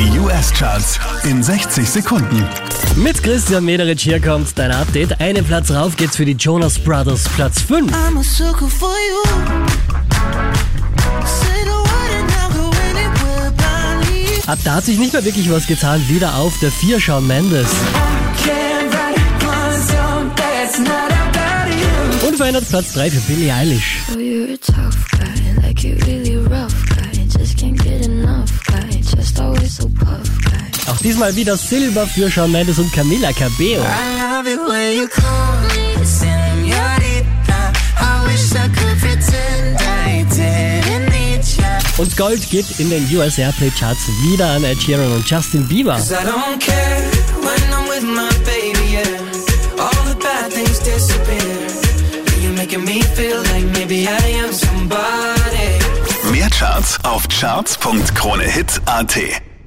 [0.00, 2.42] Die US-Charts in 60 Sekunden.
[2.96, 5.20] Mit Christian Mederich hier kommt dein Update.
[5.20, 7.92] Einen Platz rauf geht's für die Jonas Brothers, Platz 5.
[7.92, 9.22] I'm a sucker for you.
[11.26, 14.24] Say the word and I'll go anywhere blindly.
[14.46, 16.02] Ab da hat sich nicht mehr wirklich was getan.
[16.08, 17.68] Wieder auf der 4 Shawn Mendes.
[22.22, 22.26] You.
[22.26, 23.98] Unverändert Platz 3 für Billie Eilish.
[24.14, 24.18] Oh,
[30.90, 33.86] Auch diesmal wieder Silber für Shawn Mendes und Camila Cabello.
[41.96, 45.96] Und Gold geht in den US Airplay Charts wieder an Ed Sheeran und Justin Bieber.
[48.44, 49.04] baby, yeah.
[53.52, 53.64] Like.
[56.32, 59.49] Mehr Charts auf charts.kronehit.at.